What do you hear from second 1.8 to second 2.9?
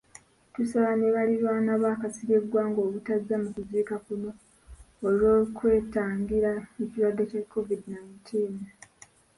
ba Kasirye Gwanga